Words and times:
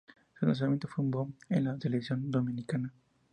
Su 0.39 0.47
lanzamiento 0.47 0.87
fue 0.87 1.05
un 1.05 1.11
"boom" 1.11 1.35
en 1.49 1.63
la 1.65 1.77
televisión 1.77 2.31
dominicana. 2.31 2.91